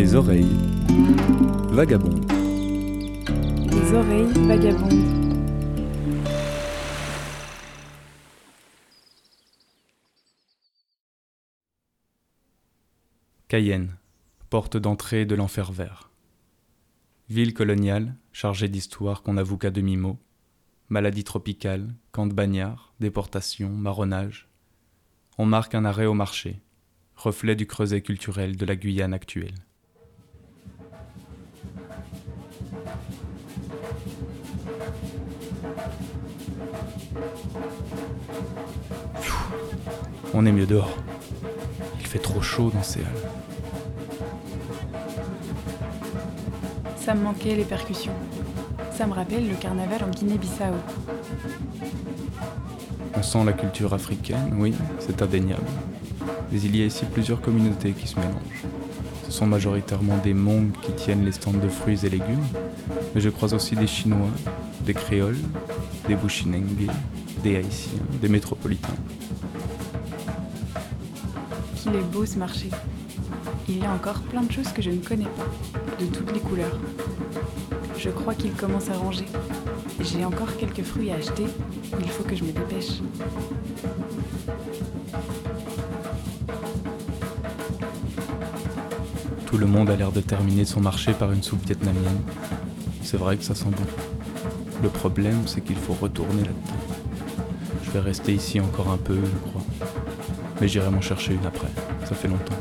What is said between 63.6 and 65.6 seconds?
des Chinois, des Créoles,